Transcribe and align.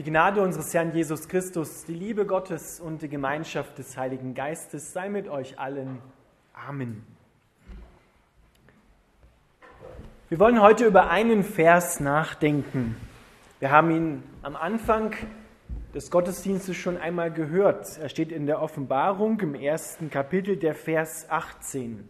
Die 0.00 0.10
Gnade 0.10 0.40
unseres 0.40 0.72
Herrn 0.72 0.94
Jesus 0.94 1.28
Christus, 1.28 1.84
die 1.84 1.92
Liebe 1.92 2.24
Gottes 2.24 2.80
und 2.80 3.02
die 3.02 3.08
Gemeinschaft 3.10 3.76
des 3.76 3.98
Heiligen 3.98 4.32
Geistes 4.32 4.94
sei 4.94 5.10
mit 5.10 5.28
euch 5.28 5.58
allen. 5.58 5.98
Amen. 6.54 7.04
Wir 10.30 10.38
wollen 10.38 10.62
heute 10.62 10.86
über 10.86 11.10
einen 11.10 11.44
Vers 11.44 12.00
nachdenken. 12.00 12.96
Wir 13.58 13.72
haben 13.72 13.90
ihn 13.90 14.22
am 14.40 14.56
Anfang 14.56 15.14
des 15.94 16.10
Gottesdienstes 16.10 16.78
schon 16.78 16.96
einmal 16.96 17.30
gehört. 17.30 17.98
Er 17.98 18.08
steht 18.08 18.32
in 18.32 18.46
der 18.46 18.62
Offenbarung 18.62 19.38
im 19.40 19.54
ersten 19.54 20.08
Kapitel, 20.08 20.56
der 20.56 20.74
Vers 20.74 21.26
18. 21.28 22.08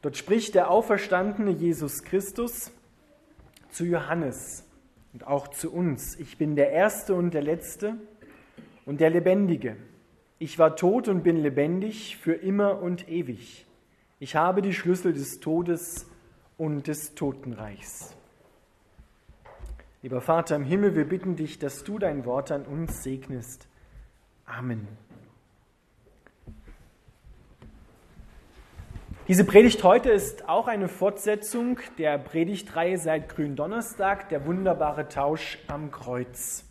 Dort 0.00 0.16
spricht 0.16 0.54
der 0.54 0.70
auferstandene 0.70 1.50
Jesus 1.50 2.04
Christus 2.04 2.70
zu 3.72 3.84
Johannes 3.84 4.62
und 5.16 5.26
auch 5.26 5.48
zu 5.48 5.72
uns. 5.72 6.14
Ich 6.20 6.36
bin 6.36 6.56
der 6.56 6.72
Erste 6.72 7.14
und 7.14 7.32
der 7.32 7.40
Letzte 7.40 7.96
und 8.84 9.00
der 9.00 9.08
Lebendige. 9.08 9.78
Ich 10.38 10.58
war 10.58 10.76
tot 10.76 11.08
und 11.08 11.22
bin 11.22 11.38
lebendig 11.38 12.18
für 12.18 12.34
immer 12.34 12.82
und 12.82 13.08
ewig. 13.08 13.64
Ich 14.20 14.36
habe 14.36 14.60
die 14.60 14.74
Schlüssel 14.74 15.14
des 15.14 15.40
Todes 15.40 16.06
und 16.58 16.86
des 16.86 17.14
Totenreichs. 17.14 18.14
Lieber 20.02 20.20
Vater 20.20 20.54
im 20.54 20.64
Himmel, 20.64 20.94
wir 20.94 21.08
bitten 21.08 21.34
dich, 21.34 21.58
dass 21.58 21.82
du 21.82 21.98
dein 21.98 22.26
Wort 22.26 22.52
an 22.52 22.66
uns 22.66 23.02
segnest. 23.02 23.68
Amen. 24.44 24.86
Diese 29.28 29.44
Predigt 29.44 29.82
heute 29.82 30.10
ist 30.10 30.48
auch 30.48 30.68
eine 30.68 30.86
Fortsetzung 30.86 31.80
der 31.98 32.16
Predigtreihe 32.16 32.96
seit 32.96 33.28
Gründonnerstag, 33.28 34.28
der 34.28 34.46
wunderbare 34.46 35.08
Tausch 35.08 35.58
am 35.66 35.90
Kreuz. 35.90 36.64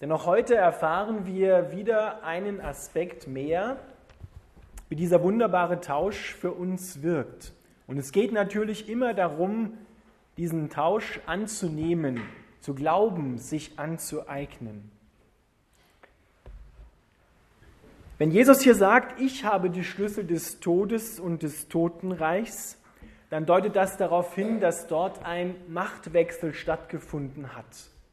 Denn 0.00 0.10
auch 0.10 0.24
heute 0.24 0.54
erfahren 0.54 1.26
wir 1.26 1.70
wieder 1.70 2.24
einen 2.24 2.62
Aspekt 2.62 3.28
mehr, 3.28 3.76
wie 4.88 4.96
dieser 4.96 5.22
wunderbare 5.22 5.82
Tausch 5.82 6.34
für 6.34 6.52
uns 6.52 7.02
wirkt. 7.02 7.52
Und 7.86 7.98
es 7.98 8.10
geht 8.10 8.32
natürlich 8.32 8.88
immer 8.88 9.12
darum, 9.12 9.76
diesen 10.38 10.70
Tausch 10.70 11.20
anzunehmen, 11.26 12.22
zu 12.60 12.74
glauben, 12.74 13.36
sich 13.36 13.78
anzueignen. 13.78 14.90
Wenn 18.18 18.32
Jesus 18.32 18.62
hier 18.62 18.74
sagt, 18.74 19.20
ich 19.20 19.44
habe 19.44 19.70
die 19.70 19.84
Schlüssel 19.84 20.26
des 20.26 20.58
Todes 20.58 21.20
und 21.20 21.44
des 21.44 21.68
Totenreichs, 21.68 22.76
dann 23.30 23.46
deutet 23.46 23.76
das 23.76 23.96
darauf 23.96 24.34
hin, 24.34 24.58
dass 24.58 24.88
dort 24.88 25.24
ein 25.24 25.54
Machtwechsel 25.68 26.52
stattgefunden 26.52 27.54
hat. 27.54 27.66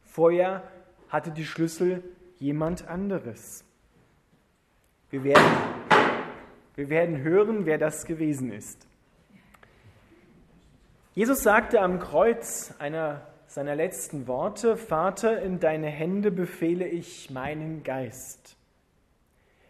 Vorher 0.04 0.62
hatte 1.10 1.32
die 1.32 1.46
Schlüssel 1.46 2.04
jemand 2.38 2.88
anderes. 2.88 3.66
Wir 5.10 5.24
werden, 5.24 5.44
wir 6.76 6.90
werden 6.90 7.24
hören, 7.24 7.66
wer 7.66 7.80
das 7.80 8.06
gewesen 8.06 8.52
ist. 8.52 8.86
Jesus 11.16 11.42
sagte 11.42 11.82
am 11.82 12.00
Kreuz 12.00 12.76
einer 12.78 13.26
seiner 13.48 13.76
letzten 13.76 14.28
Worte, 14.28 14.78
Vater, 14.78 15.42
in 15.42 15.60
deine 15.60 15.88
Hände 15.88 16.30
befehle 16.30 16.88
ich 16.88 17.32
meinen 17.32 17.84
Geist. 17.84 18.56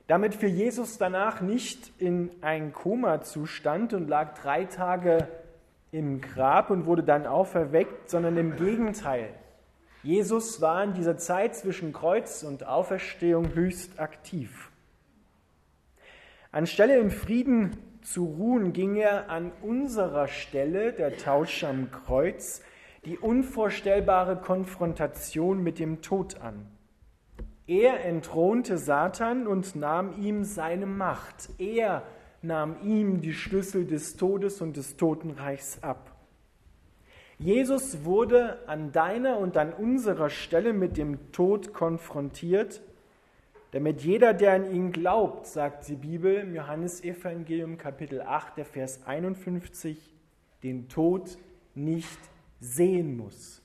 Damit 0.08 0.36
fiel 0.36 0.50
Jesus 0.50 0.98
danach 1.00 1.42
nicht 1.42 1.92
in 2.00 2.30
einen 2.42 2.74
Koma-Zustand 2.74 3.94
und 3.94 4.08
lag 4.08 4.40
drei 4.40 4.66
Tage 4.66 5.28
im 5.92 6.22
Grab 6.22 6.70
und 6.70 6.86
wurde 6.86 7.04
dann 7.04 7.26
auferweckt, 7.26 8.10
sondern 8.10 8.38
im 8.38 8.56
Gegenteil. 8.56 9.30
Jesus 10.04 10.62
war 10.62 10.84
in 10.84 10.94
dieser 10.94 11.18
Zeit 11.18 11.56
zwischen 11.56 11.92
Kreuz 11.92 12.44
und 12.44 12.68
Auferstehung 12.68 13.56
höchst 13.56 14.00
aktiv. 14.00 14.70
Anstelle 16.52 17.00
im 17.00 17.10
Frieden 17.10 17.76
zu 18.04 18.26
ruhen, 18.26 18.72
ging 18.72 18.96
er 18.98 19.32
an 19.32 19.52
unserer 19.64 20.28
Stelle, 20.28 20.94
der 20.94 21.18
Tausch 21.18 21.64
am 21.64 21.90
Kreuz, 21.90 22.62
die 23.06 23.18
unvorstellbare 23.18 24.38
Konfrontation 24.38 25.64
mit 25.64 25.80
dem 25.80 26.04
Tod 26.04 26.40
an. 26.42 26.68
Er 27.68 28.06
entthronte 28.06 28.78
Satan 28.78 29.48
und 29.48 29.76
nahm 29.76 30.22
ihm 30.22 30.44
seine 30.44 30.86
Macht. 30.86 31.50
Er 31.58 32.04
nahm 32.44 32.78
ihm 32.84 33.22
die 33.22 33.34
Schlüssel 33.34 33.86
des 33.86 34.18
Todes 34.18 34.62
und 34.62 34.78
des 34.78 34.98
Totenreichs 34.98 35.82
ab. 35.82 36.16
Jesus 37.38 38.06
wurde 38.06 38.60
an 38.68 38.92
deiner 38.92 39.40
und 39.40 39.58
an 39.58 39.74
unserer 39.74 40.30
Stelle 40.30 40.74
mit 40.74 40.96
dem 40.96 41.32
Tod 41.32 41.74
konfrontiert, 41.74 42.82
damit 43.72 44.04
jeder, 44.04 44.34
der 44.34 44.54
an 44.54 44.74
ihn 44.74 44.94
glaubt, 44.94 45.48
sagt 45.48 45.90
die 45.90 45.96
Bibel 45.96 46.36
im 46.36 46.56
Johannesevangelium 46.56 47.78
Kapitel 47.78 48.22
8, 48.22 48.58
der 48.58 48.66
Vers 48.66 49.02
51, 49.06 50.14
den 50.64 50.88
Tod 50.88 51.38
nicht 51.74 52.20
sehen 52.62 53.18
muss. 53.18 53.65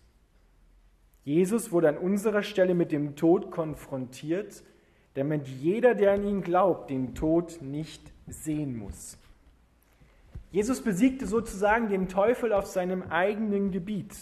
Jesus 1.30 1.70
wurde 1.70 1.90
an 1.90 1.96
unserer 1.96 2.42
Stelle 2.42 2.74
mit 2.74 2.90
dem 2.90 3.14
Tod 3.14 3.52
konfrontiert, 3.52 4.64
damit 5.14 5.46
jeder, 5.46 5.94
der 5.94 6.14
an 6.14 6.24
ihn 6.24 6.42
glaubt, 6.42 6.90
den 6.90 7.14
Tod 7.14 7.62
nicht 7.62 8.02
sehen 8.26 8.76
muss. 8.76 9.16
Jesus 10.50 10.80
besiegte 10.80 11.28
sozusagen 11.28 11.88
den 11.88 12.08
Teufel 12.08 12.52
auf 12.52 12.66
seinem 12.66 13.04
eigenen 13.10 13.70
Gebiet. 13.70 14.12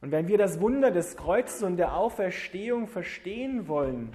Und 0.00 0.10
wenn 0.10 0.26
wir 0.26 0.38
das 0.38 0.58
Wunder 0.58 0.90
des 0.90 1.18
Kreuzes 1.18 1.62
und 1.62 1.76
der 1.76 1.94
Auferstehung 1.94 2.86
verstehen 2.86 3.68
wollen 3.68 4.08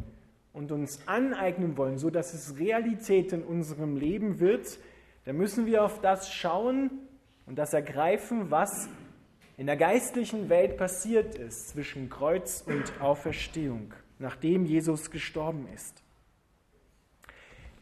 und 0.53 0.71
uns 0.71 1.07
aneignen 1.07 1.77
wollen, 1.77 1.99
so 1.99 2.09
dass 2.09 2.33
es 2.33 2.57
Realität 2.57 3.31
in 3.31 3.43
unserem 3.43 3.95
Leben 3.95 4.39
wird, 4.39 4.79
dann 5.25 5.37
müssen 5.37 5.67
wir 5.67 5.83
auf 5.83 6.01
das 6.01 6.33
schauen 6.33 6.89
und 7.45 7.59
das 7.59 7.73
ergreifen, 7.73 8.49
was 8.49 8.89
in 9.55 9.67
der 9.67 9.77
geistlichen 9.77 10.49
Welt 10.49 10.77
passiert 10.77 11.35
ist 11.35 11.69
zwischen 11.69 12.09
Kreuz 12.09 12.63
und 12.65 12.99
Auferstehung, 12.99 13.93
nachdem 14.17 14.65
Jesus 14.65 15.11
gestorben 15.11 15.67
ist. 15.73 16.01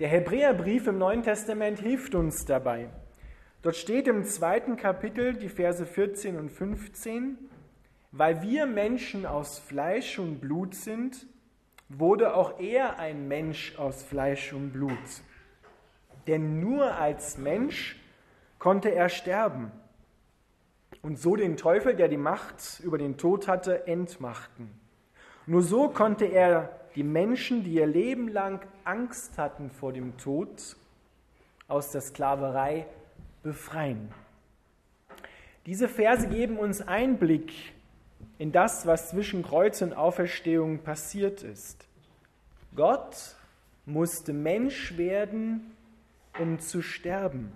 Der 0.01 0.09
Hebräerbrief 0.09 0.87
im 0.87 0.97
Neuen 0.97 1.23
Testament 1.23 1.79
hilft 1.79 2.13
uns 2.13 2.45
dabei. 2.45 2.89
Dort 3.61 3.77
steht 3.77 4.07
im 4.07 4.25
zweiten 4.25 4.75
Kapitel 4.75 5.33
die 5.33 5.47
Verse 5.47 5.85
14 5.85 6.37
und 6.37 6.49
15, 6.49 7.37
weil 8.11 8.41
wir 8.41 8.65
Menschen 8.65 9.25
aus 9.25 9.59
Fleisch 9.59 10.19
und 10.19 10.41
Blut 10.41 10.75
sind, 10.75 11.25
wurde 11.87 12.35
auch 12.35 12.59
er 12.59 12.99
ein 12.99 13.27
Mensch 13.27 13.77
aus 13.77 14.03
Fleisch 14.03 14.51
und 14.51 14.71
Blut. 14.71 14.97
Denn 16.27 16.59
nur 16.59 16.95
als 16.95 17.37
Mensch 17.37 17.97
konnte 18.59 18.93
er 18.93 19.07
sterben 19.07 19.71
und 21.01 21.19
so 21.19 21.35
den 21.35 21.57
Teufel, 21.57 21.95
der 21.95 22.07
die 22.07 22.17
Macht 22.17 22.79
über 22.83 22.97
den 22.97 23.17
Tod 23.17 23.47
hatte, 23.47 23.87
entmachten. 23.87 24.69
Nur 25.47 25.63
so 25.63 25.89
konnte 25.89 26.25
er 26.25 26.69
die 26.95 27.03
Menschen, 27.03 27.63
die 27.63 27.73
ihr 27.73 27.87
Leben 27.87 28.27
lang 28.27 28.61
Angst 28.83 29.37
hatten 29.37 29.71
vor 29.71 29.93
dem 29.93 30.17
Tod, 30.17 30.75
aus 31.67 31.91
der 31.91 32.01
Sklaverei 32.01 32.85
befreien. 33.43 34.13
Diese 35.65 35.87
Verse 35.87 36.27
geben 36.27 36.57
uns 36.57 36.81
Einblick 36.81 37.53
in 38.37 38.51
das, 38.51 38.85
was 38.85 39.09
zwischen 39.09 39.43
Kreuz 39.43 39.81
und 39.81 39.93
Auferstehung 39.93 40.79
passiert 40.79 41.43
ist. 41.43 41.87
Gott 42.75 43.35
musste 43.85 44.33
Mensch 44.33 44.97
werden, 44.97 45.75
um 46.39 46.59
zu 46.59 46.81
sterben. 46.81 47.51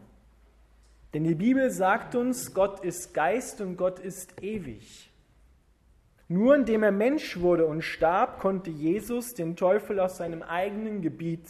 Denn 1.16 1.24
die 1.24 1.36
Bibel 1.36 1.72
sagt 1.72 2.14
uns, 2.14 2.54
Gott 2.54 2.82
ist 2.82 3.14
Geist 3.14 3.62
und 3.62 3.78
Gott 3.78 4.00
ist 4.00 4.44
ewig. 4.44 5.10
Nur 6.28 6.54
indem 6.54 6.84
er 6.84 6.92
Mensch 6.92 7.40
wurde 7.40 7.66
und 7.68 7.84
starb, 7.84 8.38
konnte 8.38 8.70
Jesus 8.70 9.34
den 9.34 9.56
Teufel 9.56 10.02
aus 10.02 10.18
seinem 10.18 10.42
eigenen 10.42 11.02
Gebiet 11.02 11.48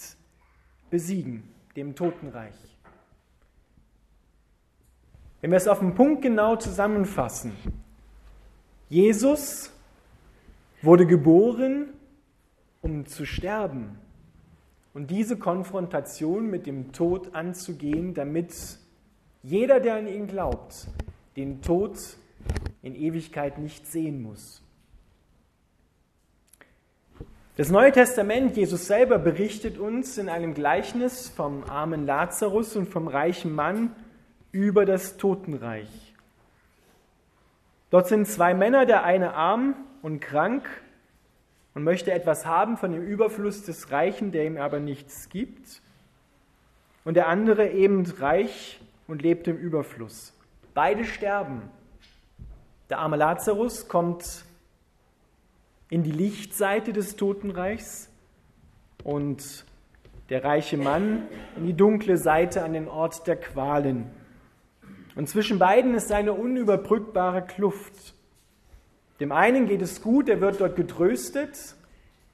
besiegen, 0.92 1.50
dem 1.76 1.96
Totenreich. 1.96 2.54
Wenn 5.42 5.50
wir 5.50 5.58
es 5.58 5.68
auf 5.68 5.80
den 5.80 5.96
Punkt 5.96 6.22
genau 6.22 6.58
zusammenfassen, 6.58 7.52
Jesus 8.88 9.74
wurde 10.84 11.08
geboren, 11.08 11.88
um 12.84 13.08
zu 13.08 13.26
sterben 13.26 13.98
und 14.94 15.10
diese 15.10 15.40
Konfrontation 15.40 16.52
mit 16.52 16.68
dem 16.68 16.92
Tod 16.92 17.34
anzugehen, 17.34 18.14
damit 18.14 18.54
jeder, 19.46 19.80
der 19.80 19.98
an 19.98 20.08
ihn 20.08 20.26
glaubt, 20.26 20.88
den 21.36 21.62
Tod 21.62 21.98
in 22.82 22.96
Ewigkeit 22.96 23.60
nicht 23.60 23.86
sehen 23.86 24.24
muss. 24.24 24.64
Das 27.56 27.70
Neue 27.70 27.92
Testament, 27.92 28.58
Jesus 28.58 28.88
selber 28.88 29.20
berichtet 29.20 29.78
uns 29.78 30.18
in 30.18 30.30
einem 30.30 30.56
Gleichnis 30.56 31.30
vom 31.30 31.64
armen 31.64 32.08
Lazarus 32.08 32.76
und 32.76 32.90
vom 32.90 33.08
reichen 33.08 33.54
Mann 33.54 33.96
über 34.52 34.84
das 34.84 35.16
Totenreich. 35.18 36.16
Dort 37.92 38.08
sind 38.08 38.26
zwei 38.26 38.56
Männer, 38.56 38.88
der 38.88 39.04
eine 39.04 39.36
arm 39.36 39.76
und 40.02 40.22
krank, 40.22 40.68
und 41.76 41.84
möchte 41.84 42.12
etwas 42.12 42.46
haben 42.46 42.78
von 42.78 42.94
dem 42.94 43.04
Überfluss 43.04 43.64
des 43.64 43.92
Reichen, 43.92 44.32
der 44.32 44.46
ihm 44.46 44.58
aber 44.58 44.80
nichts 44.80 45.30
gibt. 45.30 45.82
Und 47.04 47.16
der 47.16 47.28
andere 47.28 47.70
eben 47.70 48.06
reich 48.06 48.80
und 49.08 49.22
lebt 49.22 49.48
im 49.48 49.58
Überfluss. 49.58 50.34
Beide 50.74 51.06
sterben. 51.06 51.70
Der 52.90 53.00
arme 53.00 53.16
Lazarus 53.16 53.88
kommt 53.88 54.46
in 55.90 56.04
die 56.04 56.12
Lichtseite 56.12 56.94
des 56.94 57.16
Totenreichs 57.16 58.10
und 59.04 59.66
der 60.30 60.44
reiche 60.44 60.78
Mann 60.78 61.28
in 61.56 61.68
die 61.68 61.74
dunkle 61.74 62.18
Seite 62.18 62.64
an 62.64 62.74
den 62.74 62.88
Ort 62.88 63.28
der 63.28 63.36
Qualen. 63.36 64.10
Und 65.16 65.30
zwischen 65.30 65.60
beiden 65.60 65.94
ist 65.94 66.12
eine 66.12 66.34
unüberbrückbare 66.34 67.44
Kluft. 67.44 68.16
Dem 69.20 69.32
einen 69.32 69.68
geht 69.68 69.82
es 69.82 70.02
gut, 70.02 70.28
er 70.28 70.42
wird 70.42 70.60
dort 70.60 70.76
getröstet 70.76 71.76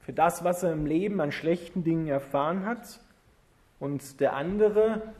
für 0.00 0.12
das, 0.12 0.42
was 0.42 0.62
er 0.62 0.72
im 0.72 0.86
Leben 0.86 1.20
an 1.20 1.30
schlechten 1.30 1.84
Dingen 1.84 2.08
erfahren 2.08 2.66
hat. 2.66 3.00
Und 3.78 4.20
der 4.20 4.34
andere, 4.34 5.14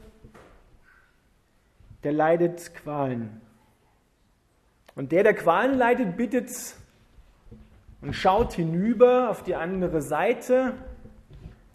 der 2.04 2.12
leidet 2.12 2.74
Qualen. 2.74 3.40
Und 4.94 5.12
der, 5.12 5.22
der 5.22 5.34
Qualen 5.34 5.76
leidet, 5.76 6.16
bittet 6.16 6.50
und 8.00 8.14
schaut 8.14 8.52
hinüber 8.52 9.30
auf 9.30 9.42
die 9.42 9.54
andere 9.54 10.02
Seite, 10.02 10.74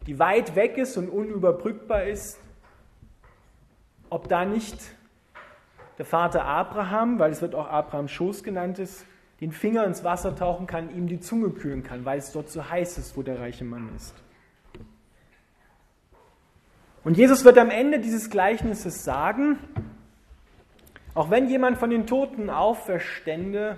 die 0.06 0.19
weit 0.19 0.56
weg 0.56 0.77
ist 0.77 0.97
und 0.97 1.09
unüberbrückbar 1.09 2.03
ist, 2.03 2.39
ob 4.09 4.27
da 4.27 4.45
nicht 4.45 4.77
der 5.97 6.06
Vater 6.06 6.45
Abraham, 6.45 7.19
weil 7.19 7.31
es 7.31 7.41
wird 7.41 7.56
auch 7.56 7.68
Abrahams 7.68 8.12
Schoß 8.12 8.44
genannt 8.44 8.80
ist, 8.80 9.06
den 9.41 9.51
Finger 9.51 9.83
ins 9.85 10.03
Wasser 10.03 10.35
tauchen 10.35 10.68
kann, 10.68 10.95
ihm 10.95 11.07
die 11.07 11.19
Zunge 11.19 11.50
kühlen 11.50 11.83
kann, 11.83 12.06
weil 12.06 12.19
es 12.19 12.31
dort 12.31 12.50
so 12.50 12.69
heiß 12.69 12.97
ist, 12.97 13.18
wo 13.18 13.23
der 13.23 13.39
reiche 13.39 13.65
Mann 13.65 13.89
ist. 13.95 14.13
Und 17.03 17.18
Jesus 17.18 17.45
wird 17.45 17.57
am 17.57 17.69
Ende 17.69 18.00
dieses 18.00 18.30
Gleichnisses 18.30 19.03
sagen, 19.03 19.59
auch 21.18 21.31
wenn 21.31 21.50
jemand 21.50 21.80
von 21.80 21.90
den 21.90 22.06
Toten 22.06 22.52
auferstände, 22.52 23.75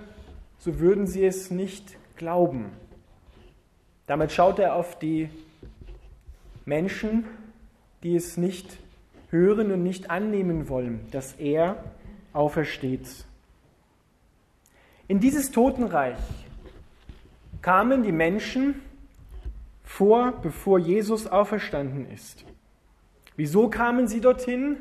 so 0.58 0.78
würden 0.78 1.06
sie 1.06 1.24
es 1.24 1.50
nicht 1.50 1.96
glauben. 2.16 2.66
Damit 4.06 4.30
schaut 4.30 4.58
er 4.58 4.74
auf 4.74 4.98
die 4.98 5.30
Menschen, 6.66 7.24
die 8.02 8.14
es 8.14 8.36
nicht 8.36 8.76
hören 9.30 9.72
und 9.72 9.82
nicht 9.82 10.10
annehmen 10.10 10.68
wollen, 10.68 11.00
dass 11.12 11.32
er 11.32 11.82
aufersteht. 12.34 13.08
In 15.08 15.18
dieses 15.18 15.50
Totenreich 15.50 16.18
kamen 17.62 18.02
die 18.02 18.12
Menschen 18.12 18.82
vor, 19.82 20.32
bevor 20.42 20.78
Jesus 20.78 21.26
auferstanden 21.26 22.06
ist. 22.10 22.44
Wieso 23.36 23.70
kamen 23.70 24.08
sie 24.08 24.20
dorthin? 24.20 24.76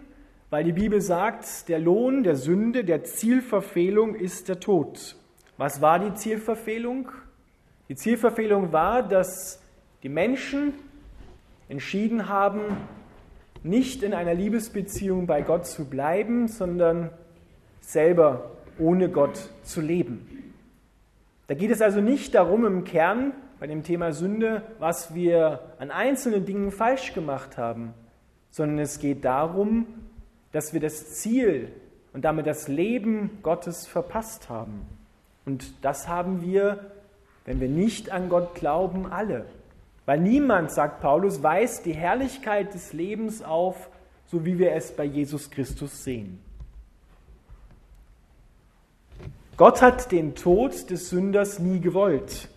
Weil 0.50 0.64
die 0.64 0.74
Bibel 0.74 1.00
sagt, 1.00 1.70
der 1.70 1.80
Lohn 1.80 2.24
der 2.24 2.36
Sünde, 2.36 2.84
der 2.84 3.04
Zielverfehlung 3.04 4.16
ist 4.16 4.50
der 4.50 4.60
Tod. 4.60 5.16
Was 5.58 5.80
war 5.82 6.00
die 6.00 6.14
Zielverfehlung? 6.16 7.12
Die 7.88 7.96
Zielverfehlung 7.96 8.72
war, 8.72 9.04
dass 9.04 9.62
die 10.02 10.10
Menschen 10.10 10.74
entschieden 11.68 12.30
haben, 12.30 12.62
nicht 13.62 14.02
in 14.02 14.14
einer 14.14 14.34
Liebesbeziehung 14.34 15.28
bei 15.28 15.42
Gott 15.44 15.68
zu 15.68 15.86
bleiben, 15.86 16.48
sondern 16.48 17.12
selber 17.82 18.52
ohne 18.80 19.10
Gott 19.10 19.50
zu 19.64 19.82
leben. 19.82 20.54
Da 21.48 21.54
geht 21.54 21.70
es 21.70 21.82
also 21.82 22.02
nicht 22.02 22.34
darum 22.34 22.66
im 22.66 22.86
Kern 22.86 23.34
bei 23.60 23.68
dem 23.68 23.84
Thema 23.84 24.14
Sünde, 24.14 24.64
was 24.80 25.14
wir 25.14 25.60
an 25.78 25.92
einzelnen 25.92 26.46
Dingen 26.46 26.72
falsch 26.72 27.14
gemacht 27.14 27.58
haben, 27.58 27.94
sondern 28.50 28.80
es 28.80 29.00
geht 29.00 29.26
darum, 29.26 29.86
dass 30.52 30.74
wir 30.74 30.80
das 30.80 31.16
Ziel 31.16 31.72
und 32.14 32.26
damit 32.26 32.48
das 32.48 32.68
Leben 32.68 33.40
Gottes 33.44 33.86
verpasst 33.86 34.50
haben. 34.50 34.86
Und 35.46 35.74
das 35.84 36.08
haben 36.08 36.42
wir, 36.42 36.92
wenn 37.46 37.60
wir 37.60 37.70
nicht 37.70 38.12
an 38.12 38.30
Gott 38.30 38.56
glauben, 38.56 39.12
alle. 39.12 39.46
Weil 40.06 40.20
niemand, 40.20 40.72
sagt 40.72 41.02
Paulus, 41.02 41.44
weist 41.44 41.86
die 41.86 41.94
Herrlichkeit 41.94 42.74
des 42.74 42.94
Lebens 42.94 43.44
auf, 43.44 43.90
so 44.26 44.46
wie 44.46 44.58
wir 44.58 44.74
es 44.74 44.92
bei 44.92 45.04
Jesus 45.04 45.50
Christus 45.50 46.04
sehen. 46.04 46.40
Gott 49.58 49.82
hat 49.82 50.12
den 50.12 50.36
Tod 50.36 50.90
des 50.90 51.10
Sünders 51.10 51.60
nie 51.60 51.80
gewollt. 51.80 52.50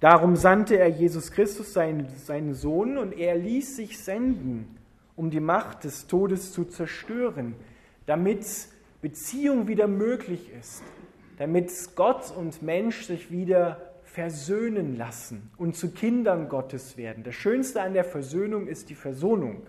Darum 0.00 0.36
sandte 0.36 0.78
er 0.78 0.88
Jesus 0.88 1.30
Christus, 1.30 1.72
seinen, 1.72 2.08
seinen 2.16 2.54
Sohn, 2.54 2.98
und 2.98 3.12
er 3.12 3.36
ließ 3.36 3.76
sich 3.76 3.98
senden, 3.98 4.76
um 5.18 5.30
die 5.30 5.40
Macht 5.40 5.82
des 5.82 6.06
Todes 6.06 6.52
zu 6.52 6.64
zerstören, 6.64 7.56
damit 8.06 8.46
Beziehung 9.02 9.66
wieder 9.66 9.88
möglich 9.88 10.52
ist, 10.52 10.84
damit 11.38 11.72
Gott 11.96 12.30
und 12.30 12.62
Mensch 12.62 13.04
sich 13.04 13.32
wieder 13.32 13.94
versöhnen 14.04 14.96
lassen 14.96 15.50
und 15.56 15.76
zu 15.76 15.90
Kindern 15.90 16.48
Gottes 16.48 16.96
werden. 16.96 17.24
Das 17.24 17.34
Schönste 17.34 17.82
an 17.82 17.94
der 17.94 18.04
Versöhnung 18.04 18.68
ist 18.68 18.90
die 18.90 18.94
Versöhnung, 18.94 19.66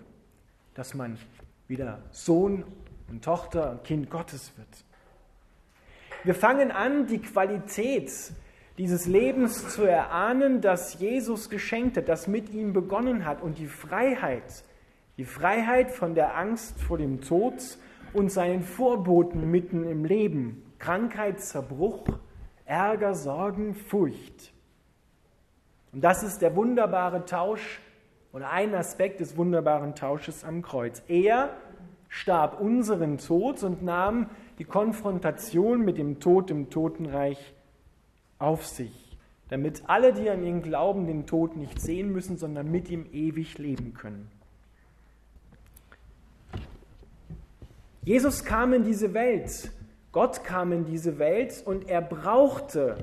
dass 0.74 0.94
man 0.94 1.18
wieder 1.66 2.00
Sohn 2.12 2.62
und 3.08 3.24
Tochter 3.24 3.72
und 3.72 3.84
Kind 3.84 4.08
Gottes 4.08 4.52
wird. 4.56 4.68
Wir 6.22 6.36
fangen 6.36 6.70
an, 6.70 7.08
die 7.08 7.20
Qualität 7.20 8.12
dieses 8.78 9.06
Lebens 9.06 9.68
zu 9.68 9.82
erahnen, 9.82 10.60
das 10.60 11.00
Jesus 11.00 11.50
geschenkt 11.50 11.96
hat, 11.96 12.08
das 12.08 12.28
mit 12.28 12.50
ihm 12.50 12.72
begonnen 12.72 13.24
hat 13.26 13.42
und 13.42 13.58
die 13.58 13.66
Freiheit, 13.66 14.64
die 15.20 15.26
Freiheit 15.26 15.90
von 15.90 16.14
der 16.14 16.38
Angst 16.38 16.80
vor 16.80 16.96
dem 16.96 17.20
Tod 17.20 17.52
und 18.14 18.32
seinen 18.32 18.62
Vorboten 18.62 19.50
mitten 19.50 19.84
im 19.84 20.06
Leben, 20.06 20.62
Krankheit, 20.78 21.40
Zerbruch, 21.42 22.06
Ärger, 22.64 23.14
Sorgen, 23.14 23.74
Furcht. 23.74 24.54
Und 25.92 26.02
das 26.02 26.22
ist 26.22 26.40
der 26.40 26.56
wunderbare 26.56 27.26
Tausch 27.26 27.82
oder 28.32 28.48
ein 28.48 28.74
Aspekt 28.74 29.20
des 29.20 29.36
wunderbaren 29.36 29.94
Tausches 29.94 30.42
am 30.42 30.62
Kreuz. 30.62 31.02
Er 31.06 31.50
starb 32.08 32.58
unseren 32.58 33.18
Tod 33.18 33.62
und 33.62 33.82
nahm 33.82 34.30
die 34.58 34.64
Konfrontation 34.64 35.84
mit 35.84 35.98
dem 35.98 36.18
Tod 36.20 36.50
im 36.50 36.70
Totenreich 36.70 37.52
auf 38.38 38.66
sich, 38.66 39.18
damit 39.50 39.82
alle, 39.86 40.14
die 40.14 40.30
an 40.30 40.42
ihn 40.42 40.62
glauben, 40.62 41.06
den 41.06 41.26
Tod 41.26 41.56
nicht 41.56 41.78
sehen 41.78 42.10
müssen, 42.10 42.38
sondern 42.38 42.70
mit 42.70 42.88
ihm 42.88 43.04
ewig 43.12 43.58
leben 43.58 43.92
können. 43.92 44.39
Jesus 48.02 48.44
kam 48.44 48.72
in 48.72 48.84
diese 48.84 49.12
Welt, 49.12 49.70
Gott 50.12 50.42
kam 50.42 50.72
in 50.72 50.86
diese 50.86 51.18
Welt 51.18 51.62
und 51.64 51.88
er 51.88 52.00
brauchte, 52.00 52.96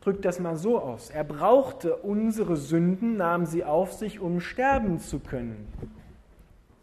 drückt 0.00 0.24
das 0.24 0.38
mal 0.38 0.56
so 0.56 0.78
aus, 0.78 1.10
er 1.10 1.24
brauchte 1.24 1.96
unsere 1.96 2.56
Sünden, 2.56 3.16
nahm 3.16 3.46
sie 3.46 3.64
auf 3.64 3.92
sich, 3.92 4.20
um 4.20 4.40
sterben 4.40 5.00
zu 5.00 5.20
können. 5.20 5.66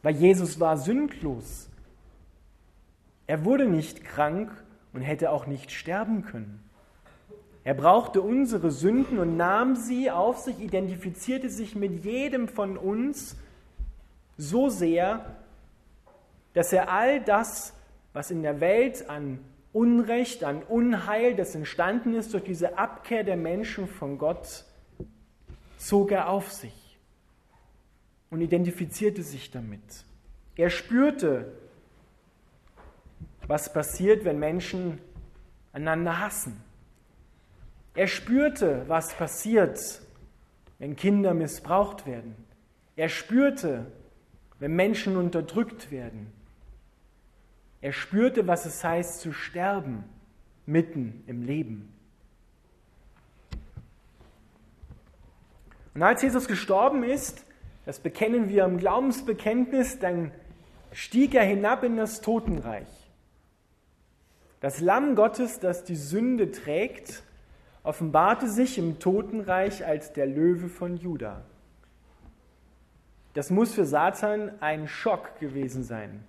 Weil 0.01 0.15
Jesus 0.15 0.59
war 0.59 0.77
sündlos. 0.77 1.69
Er 3.27 3.45
wurde 3.45 3.67
nicht 3.69 4.03
krank 4.03 4.51
und 4.91 5.01
hätte 5.01 5.31
auch 5.31 5.47
nicht 5.47 5.71
sterben 5.71 6.23
können. 6.23 6.59
Er 7.63 7.73
brauchte 7.73 8.21
unsere 8.21 8.71
Sünden 8.71 9.19
und 9.19 9.37
nahm 9.37 9.77
sie 9.77 10.11
auf 10.11 10.39
sich, 10.39 10.59
identifizierte 10.59 11.49
sich 11.49 11.75
mit 11.75 12.03
jedem 12.03 12.49
von 12.49 12.77
uns 12.77 13.37
so 14.37 14.67
sehr, 14.67 15.37
dass 16.53 16.71
er 16.71 16.89
all 16.89 17.21
das, 17.21 17.73
was 18.13 18.31
in 18.31 18.43
der 18.43 18.59
Welt 18.59 19.09
an 19.09 19.39
Unrecht, 19.71 20.43
an 20.43 20.61
Unheil, 20.63 21.35
das 21.35 21.55
entstanden 21.55 22.13
ist 22.13 22.33
durch 22.33 22.43
diese 22.43 22.77
Abkehr 22.77 23.23
der 23.23 23.37
Menschen 23.37 23.87
von 23.87 24.19
Gott, 24.19 24.65
zog 25.77 26.11
er 26.11 26.29
auf 26.29 26.51
sich 26.51 26.99
und 28.29 28.41
identifizierte 28.41 29.23
sich 29.23 29.49
damit. 29.49 30.05
Er 30.55 30.69
spürte, 30.69 31.51
was 33.47 33.73
passiert, 33.73 34.23
wenn 34.25 34.39
Menschen 34.39 34.99
einander 35.71 36.19
hassen. 36.19 36.63
Er 37.95 38.07
spürte, 38.07 38.85
was 38.87 39.13
passiert, 39.15 39.79
wenn 40.79 40.95
Kinder 40.95 41.33
missbraucht 41.33 42.05
werden. 42.05 42.35
Er 42.95 43.09
spürte, 43.09 43.91
wenn 44.59 44.75
Menschen 44.75 45.17
unterdrückt 45.17 45.91
werden. 45.91 46.31
Er 47.83 47.91
spürte, 47.91 48.47
was 48.47 48.65
es 48.65 48.81
heißt 48.81 49.19
zu 49.19 49.33
sterben 49.33 50.05
mitten 50.65 51.21
im 51.27 51.43
Leben. 51.43 51.93
Und 55.93 56.01
als 56.01 56.21
Jesus 56.21 56.47
gestorben 56.47 57.03
ist, 57.03 57.43
das 57.85 57.99
bekennen 57.99 58.47
wir 58.47 58.63
im 58.63 58.77
Glaubensbekenntnis, 58.77 59.99
dann 59.99 60.31
stieg 60.93 61.35
er 61.35 61.43
hinab 61.43 61.83
in 61.83 61.97
das 61.97 62.21
Totenreich. 62.21 62.87
Das 64.61 64.79
Lamm 64.79 65.15
Gottes, 65.15 65.59
das 65.59 65.83
die 65.83 65.97
Sünde 65.97 66.51
trägt 66.51 67.21
offenbarte 67.83 68.49
sich 68.49 68.77
im 68.77 68.99
Totenreich 68.99 69.85
als 69.85 70.13
der 70.13 70.25
Löwe 70.25 70.69
von 70.69 70.95
Juda. 70.95 71.41
Das 73.33 73.49
muss 73.49 73.73
für 73.73 73.83
Satan 73.83 74.53
ein 74.61 74.87
Schock 74.87 75.37
gewesen 75.41 75.83
sein, 75.83 76.23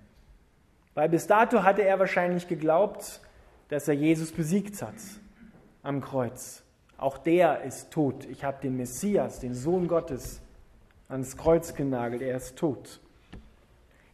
weil 0.95 1.09
bis 1.09 1.27
dato 1.27 1.61
hatte 1.61 1.83
er 1.83 1.99
wahrscheinlich 1.99 2.47
geglaubt, 2.47 3.21
dass 3.69 3.87
er 3.87 3.93
Jesus 3.93 4.31
besiegt 4.31 4.81
hat 4.81 4.95
am 5.83 6.01
Kreuz. 6.01 6.63
Auch 6.97 7.17
der 7.17 7.63
ist 7.63 7.91
tot. 7.91 8.25
Ich 8.25 8.43
habe 8.43 8.57
den 8.61 8.77
Messias, 8.77 9.39
den 9.39 9.53
Sohn 9.53 9.87
Gottes, 9.87 10.41
ans 11.09 11.37
Kreuz 11.37 11.75
genagelt. 11.75 12.21
Er 12.21 12.37
ist 12.37 12.55
tot. 12.55 13.01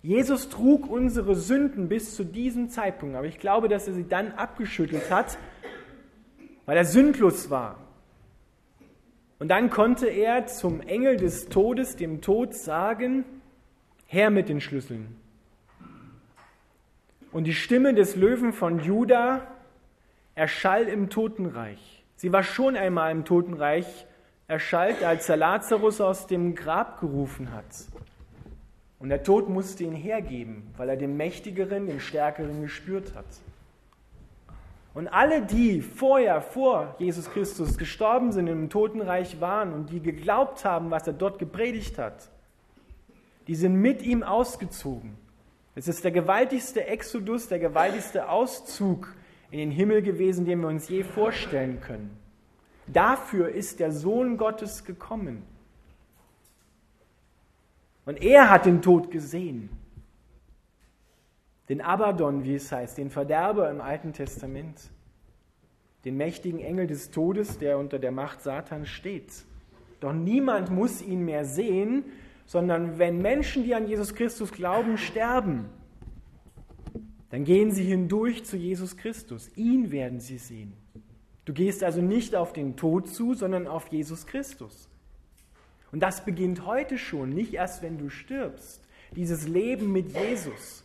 Jesus 0.02 0.50
trug 0.50 0.90
unsere 0.90 1.36
Sünden 1.36 1.88
bis 1.88 2.16
zu 2.16 2.24
diesem 2.24 2.70
Zeitpunkt, 2.70 3.16
aber 3.16 3.28
ich 3.28 3.40
glaube, 3.40 3.70
dass 3.70 3.88
er 3.88 3.94
sie 3.94 4.08
dann 4.08 4.32
abgeschüttelt 4.32 5.12
hat, 5.12 5.38
weil 6.66 6.76
er 6.76 6.86
sündlos 6.86 7.52
war. 7.52 7.78
Und 9.38 9.50
dann 9.50 9.70
konnte 9.70 10.08
er 10.08 10.48
zum 10.48 10.82
Engel 10.82 11.18
des 11.18 11.50
Todes, 11.50 11.96
dem 11.96 12.22
Tod, 12.22 12.56
sagen, 12.56 13.26
Herr 14.08 14.32
mit 14.32 14.50
den 14.50 14.60
Schlüsseln. 14.60 15.21
Und 17.32 17.46
die 17.46 17.54
Stimme 17.54 17.94
des 17.94 18.16
Löwen 18.16 18.52
von 18.52 18.80
Juda 18.80 19.48
erschall 20.36 20.88
im 20.88 21.10
Totenreich. 21.10 22.04
Sie 22.16 22.34
war 22.34 22.44
schon 22.44 22.76
einmal 22.76 23.12
im 23.12 23.26
Totenreich 23.26 24.06
erschallt, 24.48 25.02
als 25.04 25.30
er 25.30 25.38
Lazarus 25.38 26.02
aus 26.02 26.28
dem 26.28 26.56
Grab 26.56 27.00
gerufen 27.00 27.54
hat. 27.54 27.66
Und 29.00 29.10
der 29.10 29.24
Tod 29.24 29.50
musste 29.50 29.84
ihn 29.86 29.96
hergeben, 29.96 30.68
weil 30.78 30.90
er 30.90 30.98
den 30.98 31.16
Mächtigeren, 31.16 31.88
den 31.88 32.02
Stärkeren 32.02 32.62
gespürt 32.62 33.16
hat. 33.16 33.26
Und 34.94 35.08
alle, 35.08 35.42
die 35.42 35.82
vorher 35.82 36.42
vor 36.42 36.96
Jesus 37.00 37.32
Christus 37.32 37.78
gestorben 37.78 38.34
sind, 38.34 38.48
im 38.48 38.70
Totenreich 38.70 39.40
waren 39.40 39.74
und 39.74 39.90
die 39.90 40.02
geglaubt 40.02 40.66
haben, 40.66 40.92
was 40.92 41.08
er 41.08 41.14
dort 41.14 41.40
gepredigt 41.40 41.98
hat, 41.98 42.30
die 43.48 43.56
sind 43.56 43.76
mit 43.76 44.02
ihm 44.02 44.22
ausgezogen. 44.22 45.16
Es 45.76 45.88
ist 45.88 46.04
der 46.04 46.12
gewaltigste 46.12 46.86
Exodus, 46.86 47.48
der 47.48 47.60
gewaltigste 47.60 48.30
Auszug 48.30 49.16
in 49.52 49.60
den 49.60 49.72
Himmel 49.72 50.02
gewesen, 50.02 50.46
den 50.46 50.62
wir 50.62 50.68
uns 50.68 50.90
je 50.90 51.04
vorstellen 51.04 51.80
können. 51.80 52.18
Dafür 52.88 53.50
ist 53.50 53.80
der 53.80 53.92
Sohn 53.92 54.38
Gottes 54.38 54.84
gekommen. 54.84 55.44
Und 58.06 58.22
er 58.22 58.50
hat 58.50 58.66
den 58.66 58.82
Tod 58.82 59.12
gesehen. 59.12 59.70
Den 61.70 61.80
Abaddon, 61.80 62.44
wie 62.44 62.56
es 62.56 62.72
heißt, 62.72 62.98
den 62.98 63.10
Verderber 63.10 63.70
im 63.70 63.80
Alten 63.80 64.12
Testament. 64.12 64.90
Den 66.04 66.18
mächtigen 66.18 66.60
Engel 66.60 66.88
des 66.88 67.12
Todes, 67.12 67.60
der 67.60 67.78
unter 67.78 68.00
der 68.00 68.12
Macht 68.12 68.42
Satans 68.42 68.90
steht. 68.90 69.32
Doch 70.02 70.12
niemand 70.12 70.72
muss 70.72 71.02
ihn 71.02 71.24
mehr 71.24 71.46
sehen, 71.46 72.06
sondern 72.52 73.00
wenn 73.00 73.22
Menschen, 73.22 73.64
die 73.64 73.74
an 73.76 73.88
Jesus 73.88 74.14
Christus 74.14 74.52
glauben, 74.52 74.98
sterben, 74.98 75.70
dann 77.30 77.46
gehen 77.46 77.72
sie 77.72 77.86
hindurch 77.86 78.44
zu 78.44 78.58
Jesus 78.58 78.98
Christus. 78.98 79.50
Ihn 79.56 79.90
werden 79.90 80.20
sie 80.20 80.38
sehen. 80.38 80.74
Du 81.46 81.54
gehst 81.54 81.82
also 81.82 82.02
nicht 82.02 82.36
auf 82.36 82.52
den 82.52 82.76
Tod 82.76 83.08
zu, 83.08 83.36
sondern 83.36 83.68
auf 83.68 83.88
Jesus 83.88 84.28
Christus. 84.28 84.90
Und 85.94 86.02
das 86.02 86.26
beginnt 86.26 86.66
heute 86.66 86.98
schon, 86.98 87.30
nicht 87.30 87.54
erst, 87.54 87.84
wenn 87.84 87.98
du 87.98 88.10
stirbst. 88.10 88.86
Dieses 89.16 89.48
Leben 89.48 89.94
mit 89.94 90.12
Jesus. 90.12 90.84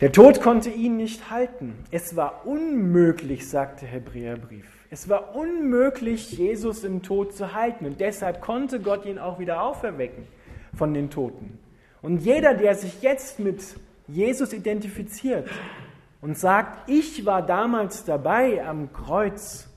Der 0.00 0.12
Tod 0.12 0.40
konnte 0.40 0.70
ihn 0.70 0.96
nicht 0.96 1.32
halten. 1.32 1.74
Es 1.90 2.14
war 2.14 2.46
unmöglich, 2.46 3.48
sagte 3.48 3.86
der 3.86 3.94
Hebräerbrief. 3.94 4.79
Es 4.90 5.08
war 5.08 5.36
unmöglich, 5.36 6.32
Jesus 6.32 6.84
im 6.84 7.02
Tod 7.02 7.34
zu 7.34 7.54
halten. 7.54 7.86
Und 7.86 8.00
deshalb 8.00 8.40
konnte 8.40 8.80
Gott 8.80 9.06
ihn 9.06 9.18
auch 9.18 9.38
wieder 9.38 9.62
auferwecken 9.62 10.26
von 10.74 10.92
den 10.92 11.10
Toten. 11.10 11.58
Und 12.02 12.18
jeder, 12.18 12.54
der 12.54 12.74
sich 12.74 13.00
jetzt 13.02 13.38
mit 13.38 13.62
Jesus 14.08 14.52
identifiziert, 14.52 15.48
und 16.20 16.36
sagt, 16.36 16.88
ich 16.88 17.24
war 17.24 17.42
damals 17.42 18.04
dabei 18.04 18.64
am 18.66 18.92
Kreuz, 18.92 19.68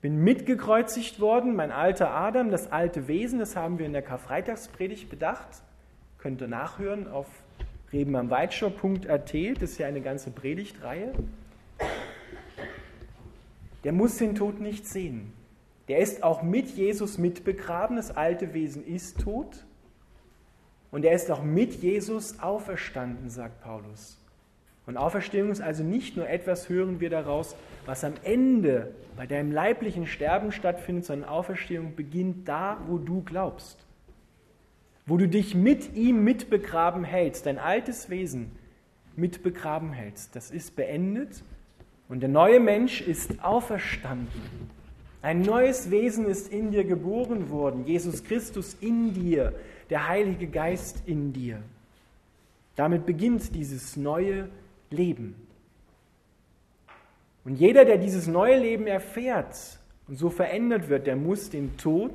bin 0.00 0.22
mitgekreuzigt 0.22 1.20
worden, 1.20 1.56
mein 1.56 1.70
alter 1.70 2.10
Adam, 2.10 2.50
das 2.50 2.70
alte 2.70 3.08
Wesen, 3.08 3.38
das 3.38 3.56
haben 3.56 3.78
wir 3.78 3.86
in 3.86 3.92
der 3.92 4.02
Karfreitagspredigt 4.02 5.08
bedacht, 5.08 5.48
könnt 6.18 6.40
ihr 6.40 6.48
nachhören 6.48 7.08
auf 7.08 7.26
rebenamweitscher.at, 7.92 9.34
das 9.60 9.70
ist 9.70 9.78
ja 9.78 9.86
eine 9.86 10.00
ganze 10.00 10.30
Predigtreihe. 10.30 11.12
Der 13.84 13.92
muss 13.92 14.16
den 14.16 14.34
Tod 14.34 14.60
nicht 14.60 14.86
sehen. 14.86 15.32
Der 15.88 15.98
ist 15.98 16.22
auch 16.22 16.42
mit 16.42 16.68
Jesus 16.70 17.18
mitbegraben, 17.18 17.96
das 17.96 18.16
alte 18.16 18.54
Wesen 18.54 18.86
ist 18.86 19.20
tot. 19.20 19.64
Und 20.90 21.04
er 21.04 21.14
ist 21.14 21.30
auch 21.30 21.42
mit 21.42 21.74
Jesus 21.82 22.38
auferstanden, 22.38 23.30
sagt 23.30 23.62
Paulus. 23.62 24.18
Und 24.86 24.96
Auferstehung 24.96 25.50
ist 25.50 25.60
also 25.60 25.82
nicht 25.82 26.16
nur 26.16 26.28
etwas, 26.28 26.68
hören 26.68 27.00
wir 27.00 27.10
daraus, 27.10 27.56
was 27.86 28.04
am 28.04 28.14
Ende 28.24 28.94
bei 29.16 29.26
deinem 29.26 29.52
leiblichen 29.52 30.06
Sterben 30.06 30.52
stattfindet, 30.52 31.04
sondern 31.04 31.28
Auferstehung 31.28 31.94
beginnt 31.94 32.48
da, 32.48 32.78
wo 32.86 32.98
du 32.98 33.22
glaubst. 33.22 33.86
Wo 35.06 35.16
du 35.16 35.28
dich 35.28 35.54
mit 35.54 35.94
ihm 35.94 36.22
mitbegraben 36.24 37.04
hältst, 37.04 37.46
dein 37.46 37.58
altes 37.58 38.10
Wesen 38.10 38.52
mitbegraben 39.16 39.92
hältst. 39.92 40.34
Das 40.36 40.50
ist 40.50 40.76
beendet 40.76 41.42
und 42.12 42.20
der 42.20 42.28
neue 42.28 42.60
Mensch 42.60 43.00
ist 43.00 43.42
auferstanden. 43.42 44.42
Ein 45.22 45.40
neues 45.40 45.90
Wesen 45.90 46.26
ist 46.26 46.52
in 46.52 46.70
dir 46.70 46.84
geboren 46.84 47.48
worden, 47.48 47.86
Jesus 47.86 48.22
Christus 48.22 48.76
in 48.82 49.14
dir, 49.14 49.54
der 49.88 50.08
Heilige 50.08 50.46
Geist 50.46 51.04
in 51.06 51.32
dir. 51.32 51.62
Damit 52.76 53.06
beginnt 53.06 53.54
dieses 53.54 53.96
neue 53.96 54.50
Leben. 54.90 55.36
Und 57.46 57.54
jeder, 57.58 57.86
der 57.86 57.96
dieses 57.96 58.26
neue 58.26 58.58
Leben 58.58 58.86
erfährt 58.86 59.78
und 60.06 60.18
so 60.18 60.28
verändert 60.28 60.90
wird, 60.90 61.06
der 61.06 61.16
muss 61.16 61.48
den 61.48 61.78
Tod, 61.78 62.12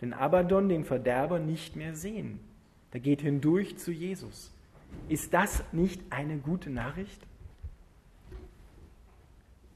den 0.00 0.12
Abaddon, 0.12 0.68
den 0.68 0.84
Verderber 0.84 1.38
nicht 1.38 1.76
mehr 1.76 1.94
sehen. 1.94 2.40
Der 2.92 2.98
geht 2.98 3.20
hindurch 3.20 3.78
zu 3.78 3.92
Jesus. 3.92 4.50
Ist 5.08 5.32
das 5.32 5.62
nicht 5.70 6.02
eine 6.10 6.38
gute 6.38 6.68
Nachricht? 6.68 7.29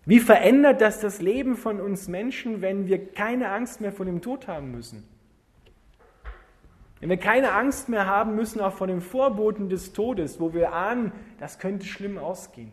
Wie 0.06 0.20
verändert 0.20 0.80
das 0.80 1.00
das 1.00 1.20
Leben 1.23 1.56
von 1.56 1.80
uns 1.80 2.08
Menschen, 2.08 2.61
wenn 2.61 2.87
wir 2.87 3.06
keine 3.12 3.50
Angst 3.50 3.80
mehr 3.80 3.92
vor 3.92 4.04
dem 4.04 4.20
Tod 4.20 4.49
haben 4.49 4.70
müssen? 4.70 5.08
Wenn 7.00 7.08
wir 7.08 7.16
keine 7.16 7.52
Angst 7.52 7.88
mehr 7.88 8.06
haben 8.06 8.34
müssen, 8.34 8.61
auch 8.61 8.73
vor 8.73 8.87
den 8.87 9.00
Vorboten 9.00 9.68
des 9.68 9.92
Todes, 9.92 10.40
wo 10.40 10.54
wir 10.54 10.73
ahnen, 10.73 11.12
das 11.38 11.58
könnte 11.58 11.87
schlimm 11.87 12.18
ausgehen. 12.18 12.73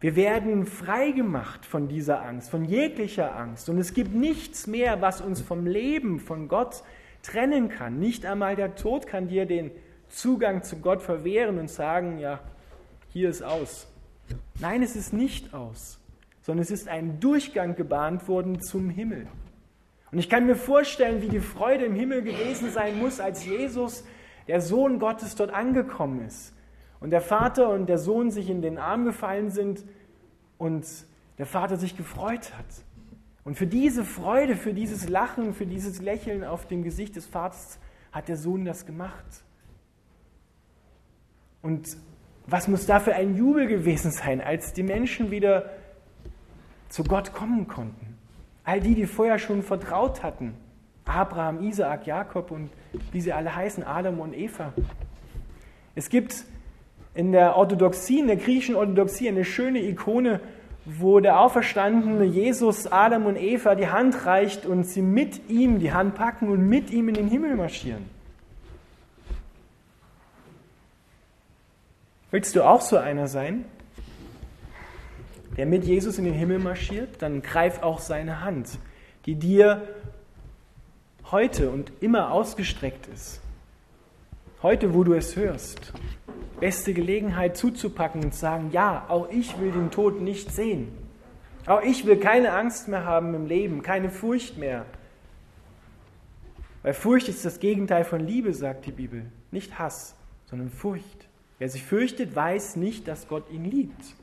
Wir 0.00 0.14
werden 0.14 0.66
frei 0.66 1.12
gemacht 1.12 1.64
von 1.64 1.88
dieser 1.88 2.22
Angst, 2.22 2.50
von 2.50 2.64
jeglicher 2.64 3.34
Angst. 3.34 3.68
Und 3.68 3.78
es 3.78 3.94
gibt 3.94 4.14
nichts 4.14 4.66
mehr, 4.66 5.00
was 5.00 5.20
uns 5.20 5.40
vom 5.40 5.66
Leben, 5.66 6.20
von 6.20 6.48
Gott 6.48 6.82
trennen 7.22 7.68
kann. 7.68 7.98
Nicht 7.98 8.26
einmal 8.26 8.56
der 8.56 8.76
Tod 8.76 9.06
kann 9.06 9.28
dir 9.28 9.46
den 9.46 9.70
Zugang 10.08 10.62
zu 10.62 10.76
Gott 10.76 11.02
verwehren 11.02 11.58
und 11.58 11.70
sagen, 11.70 12.18
ja, 12.18 12.40
hier 13.08 13.30
ist 13.30 13.42
aus. 13.42 13.88
Nein, 14.60 14.82
es 14.82 14.96
ist 14.96 15.12
nicht 15.12 15.54
aus, 15.54 15.98
sondern 16.42 16.62
es 16.62 16.70
ist 16.70 16.88
ein 16.88 17.20
Durchgang 17.20 17.76
gebahnt 17.76 18.28
worden 18.28 18.60
zum 18.60 18.90
Himmel. 18.90 19.26
Und 20.12 20.18
ich 20.18 20.28
kann 20.28 20.46
mir 20.46 20.56
vorstellen, 20.56 21.20
wie 21.22 21.28
die 21.28 21.40
Freude 21.40 21.84
im 21.84 21.94
Himmel 21.94 22.22
gewesen 22.22 22.70
sein 22.70 22.98
muss, 22.98 23.20
als 23.20 23.44
Jesus, 23.44 24.04
der 24.48 24.60
Sohn 24.60 24.98
Gottes, 24.98 25.34
dort 25.34 25.52
angekommen 25.52 26.24
ist. 26.26 26.54
Und 27.00 27.10
der 27.10 27.20
Vater 27.20 27.70
und 27.70 27.86
der 27.86 27.98
Sohn 27.98 28.30
sich 28.30 28.48
in 28.48 28.62
den 28.62 28.78
Arm 28.78 29.04
gefallen 29.04 29.50
sind 29.50 29.84
und 30.58 30.86
der 31.38 31.46
Vater 31.46 31.76
sich 31.76 31.96
gefreut 31.96 32.56
hat. 32.56 32.64
Und 33.44 33.56
für 33.56 33.66
diese 33.66 34.04
Freude, 34.04 34.56
für 34.56 34.72
dieses 34.72 35.08
Lachen, 35.08 35.54
für 35.54 35.66
dieses 35.66 36.00
Lächeln 36.00 36.42
auf 36.42 36.66
dem 36.66 36.82
Gesicht 36.82 37.14
des 37.16 37.26
Vaters 37.26 37.78
hat 38.10 38.28
der 38.28 38.36
Sohn 38.36 38.64
das 38.64 38.86
gemacht. 38.86 39.44
Und 41.62 41.96
was 42.46 42.68
muss 42.68 42.86
da 42.86 43.00
für 43.00 43.14
ein 43.14 43.36
Jubel 43.36 43.66
gewesen 43.66 44.10
sein, 44.10 44.40
als 44.40 44.72
die 44.72 44.82
Menschen 44.82 45.30
wieder 45.30 45.70
zu 46.88 47.02
Gott 47.04 47.32
kommen 47.32 47.66
konnten? 47.66 48.16
All 48.64 48.80
die, 48.80 48.94
die 48.94 49.06
vorher 49.06 49.38
schon 49.38 49.62
vertraut 49.62 50.22
hatten. 50.22 50.54
Abraham, 51.04 51.62
Isaak, 51.62 52.06
Jakob 52.06 52.50
und 52.50 52.70
wie 53.12 53.20
sie 53.20 53.32
alle 53.32 53.54
heißen, 53.54 53.84
Adam 53.84 54.20
und 54.20 54.34
Eva. 54.34 54.72
Es 55.94 56.08
gibt 56.08 56.44
in 57.14 57.32
der 57.32 57.56
Orthodoxie, 57.56 58.20
in 58.20 58.26
der 58.26 58.36
griechischen 58.36 58.74
Orthodoxie, 58.74 59.28
eine 59.28 59.44
schöne 59.44 59.80
Ikone, 59.80 60.40
wo 60.84 61.20
der 61.20 61.40
auferstandene 61.40 62.24
Jesus 62.24 62.86
Adam 62.86 63.26
und 63.26 63.36
Eva 63.36 63.74
die 63.74 63.88
Hand 63.88 64.26
reicht 64.26 64.66
und 64.66 64.84
sie 64.84 65.02
mit 65.02 65.48
ihm 65.48 65.78
die 65.78 65.92
Hand 65.92 66.14
packen 66.14 66.48
und 66.48 66.68
mit 66.68 66.90
ihm 66.90 67.08
in 67.08 67.14
den 67.14 67.28
Himmel 67.28 67.56
marschieren. 67.56 68.15
Willst 72.36 72.54
du 72.54 72.66
auch 72.66 72.82
so 72.82 72.98
einer 72.98 73.28
sein, 73.28 73.64
der 75.56 75.64
mit 75.64 75.84
Jesus 75.84 76.18
in 76.18 76.26
den 76.26 76.34
Himmel 76.34 76.58
marschiert? 76.58 77.22
Dann 77.22 77.40
greif 77.40 77.82
auch 77.82 77.98
seine 77.98 78.42
Hand, 78.42 78.78
die 79.24 79.36
dir 79.36 79.88
heute 81.30 81.70
und 81.70 81.90
immer 82.00 82.32
ausgestreckt 82.32 83.06
ist. 83.06 83.40
Heute, 84.60 84.92
wo 84.92 85.02
du 85.02 85.14
es 85.14 85.34
hörst. 85.34 85.94
Beste 86.60 86.92
Gelegenheit 86.92 87.56
zuzupacken 87.56 88.22
und 88.22 88.34
zu 88.34 88.40
sagen, 88.40 88.68
ja, 88.70 89.06
auch 89.08 89.30
ich 89.30 89.58
will 89.58 89.72
den 89.72 89.90
Tod 89.90 90.20
nicht 90.20 90.52
sehen. 90.52 90.88
Auch 91.64 91.80
ich 91.80 92.04
will 92.04 92.18
keine 92.18 92.52
Angst 92.52 92.86
mehr 92.86 93.06
haben 93.06 93.32
im 93.32 93.46
Leben, 93.46 93.80
keine 93.80 94.10
Furcht 94.10 94.58
mehr. 94.58 94.84
Weil 96.82 96.92
Furcht 96.92 97.28
ist 97.30 97.46
das 97.46 97.60
Gegenteil 97.60 98.04
von 98.04 98.20
Liebe, 98.20 98.52
sagt 98.52 98.84
die 98.84 98.92
Bibel. 98.92 99.24
Nicht 99.52 99.78
Hass, 99.78 100.14
sondern 100.44 100.68
Furcht. 100.68 101.26
Wer 101.58 101.68
sich 101.68 101.84
fürchtet, 101.84 102.36
weiß 102.36 102.76
nicht, 102.76 103.08
dass 103.08 103.28
Gott 103.28 103.50
ihn 103.50 103.64
liebt. 103.64 104.14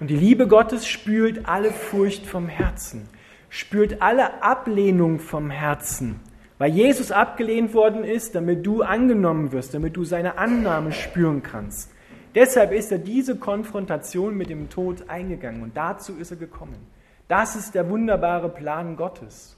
Und 0.00 0.08
die 0.08 0.16
Liebe 0.16 0.48
Gottes 0.48 0.86
spült 0.86 1.46
alle 1.46 1.70
Furcht 1.70 2.26
vom 2.26 2.48
Herzen, 2.48 3.08
spült 3.48 4.02
alle 4.02 4.42
Ablehnung 4.42 5.20
vom 5.20 5.50
Herzen, 5.50 6.18
weil 6.58 6.72
Jesus 6.72 7.12
abgelehnt 7.12 7.74
worden 7.74 8.04
ist, 8.04 8.34
damit 8.34 8.66
du 8.66 8.82
angenommen 8.82 9.52
wirst, 9.52 9.74
damit 9.74 9.96
du 9.96 10.04
seine 10.04 10.38
Annahme 10.38 10.92
spüren 10.92 11.42
kannst. 11.42 11.92
Deshalb 12.34 12.72
ist 12.72 12.90
er 12.90 12.98
diese 12.98 13.36
Konfrontation 13.36 14.36
mit 14.36 14.50
dem 14.50 14.68
Tod 14.68 15.08
eingegangen 15.08 15.62
und 15.62 15.76
dazu 15.76 16.16
ist 16.16 16.32
er 16.32 16.36
gekommen. 16.36 16.86
Das 17.28 17.54
ist 17.54 17.74
der 17.74 17.88
wunderbare 17.88 18.48
Plan 18.48 18.96
Gottes. 18.96 19.56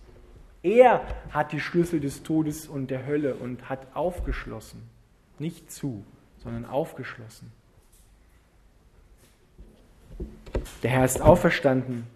Er 0.63 1.01
hat 1.31 1.53
die 1.53 1.61
Schlüssel 1.61 2.01
des 2.01 2.23
Todes 2.23 2.67
und 2.67 2.91
der 2.91 3.07
Hölle 3.07 3.35
und 3.35 3.71
hat 3.71 3.87
aufgeschlossen. 3.95 4.96
Nicht 5.39 5.71
zu, 5.71 6.05
sondern 6.43 6.65
aufgeschlossen. 6.65 7.53
Der 10.83 10.91
Herr 10.91 11.05
ist 11.05 11.21
auferstanden. 11.21 12.07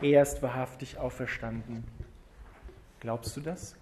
Er 0.00 0.22
ist 0.22 0.42
wahrhaftig 0.42 0.98
auferstanden. 0.98 1.84
Glaubst 3.00 3.36
du 3.36 3.40
das? 3.40 3.76